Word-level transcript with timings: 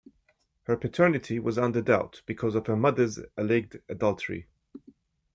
Her 0.63 0.75
paternity 0.77 1.37
was 1.37 1.59
under 1.59 1.79
doubt 1.79 2.23
because 2.25 2.55
of 2.55 2.65
her 2.65 2.75
mother's 2.75 3.19
alleged 3.37 3.77
adultery. 3.87 4.47